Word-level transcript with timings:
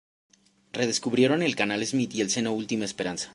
Redescubrieron 0.73 1.43
el 1.43 1.55
canal 1.55 1.85
Smyth 1.85 2.15
y 2.15 2.21
el 2.21 2.31
seno 2.31 2.53
Última 2.53 2.85
Esperanza. 2.85 3.29